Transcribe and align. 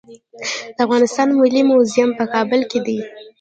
د 0.75 0.77
افغانستان 0.85 1.27
ملي 1.39 1.61
موزیم 1.69 2.09
په 2.19 2.25
کابل 2.33 2.61
کې 2.71 2.79
دی 2.85 2.97